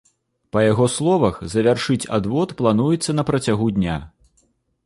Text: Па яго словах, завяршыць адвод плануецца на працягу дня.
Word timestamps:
Па 0.55 0.63
яго 0.71 0.85
словах, 0.93 1.37
завяршыць 1.55 1.99
адвод 2.19 2.57
плануецца 2.63 3.11
на 3.19 3.23
працягу 3.29 3.73
дня. 3.77 4.01